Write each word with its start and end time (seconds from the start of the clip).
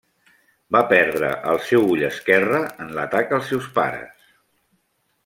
Va 0.75 0.79
perdre 0.93 1.29
el 1.51 1.61
seu 1.67 1.85
ull 1.95 2.01
esquerre 2.07 2.63
en 2.87 2.91
l'atac 2.97 3.37
als 3.39 3.49
seus 3.53 3.69
pares. 3.77 4.27